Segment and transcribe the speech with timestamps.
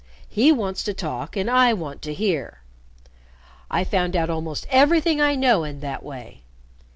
[0.27, 2.61] He wants to talk and I want to hear.
[3.69, 6.41] I found out almost everything I know in that way.